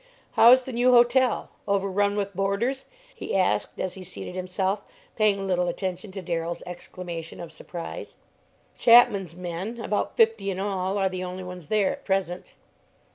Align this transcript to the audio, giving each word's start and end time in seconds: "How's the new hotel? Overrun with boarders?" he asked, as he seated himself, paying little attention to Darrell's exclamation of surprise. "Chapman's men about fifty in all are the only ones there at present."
"How's 0.31 0.63
the 0.63 0.73
new 0.73 0.93
hotel? 0.93 1.51
Overrun 1.67 2.15
with 2.17 2.35
boarders?" 2.35 2.85
he 3.13 3.35
asked, 3.35 3.79
as 3.79 3.93
he 3.93 4.03
seated 4.03 4.33
himself, 4.33 4.81
paying 5.15 5.45
little 5.45 5.67
attention 5.67 6.11
to 6.13 6.23
Darrell's 6.23 6.63
exclamation 6.65 7.39
of 7.39 7.51
surprise. 7.51 8.15
"Chapman's 8.75 9.35
men 9.35 9.79
about 9.79 10.17
fifty 10.17 10.49
in 10.49 10.59
all 10.59 10.97
are 10.97 11.07
the 11.07 11.23
only 11.23 11.43
ones 11.43 11.67
there 11.67 11.91
at 11.91 12.03
present." 12.03 12.53